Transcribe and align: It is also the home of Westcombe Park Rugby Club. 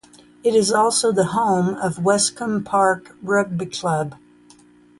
It 0.43 0.55
is 0.55 0.71
also 0.71 1.11
the 1.11 1.25
home 1.25 1.75
of 1.75 1.97
Westcombe 1.99 2.65
Park 2.65 3.15
Rugby 3.21 3.67
Club. 3.67 4.15